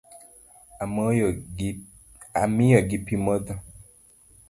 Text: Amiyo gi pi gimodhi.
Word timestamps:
Amiyo 2.43 2.81
gi 2.87 2.97
pi 3.05 3.13
gimodhi. 3.15 3.53